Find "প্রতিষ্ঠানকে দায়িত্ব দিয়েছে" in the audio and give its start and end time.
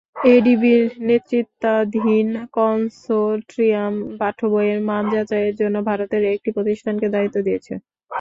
6.55-7.73